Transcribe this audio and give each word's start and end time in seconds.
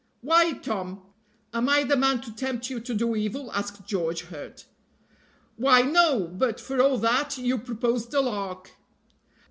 "Why, 0.21 0.53
Tom, 0.53 1.03
am 1.53 1.69
I 1.69 1.83
the 1.83 1.95
man 1.95 2.21
to 2.21 2.31
tempt 2.35 2.71
you 2.71 2.79
to 2.79 2.95
do 2.95 3.15
evil?" 3.15 3.51
asked 3.53 3.85
George, 3.85 4.21
hurt. 4.21 4.65
"Why, 5.57 5.83
no! 5.83 6.21
but, 6.21 6.59
for 6.59 6.81
all 6.81 6.97
that, 6.97 7.37
you 7.37 7.59
proposed 7.59 8.11
a 8.15 8.21
lark." 8.21 8.71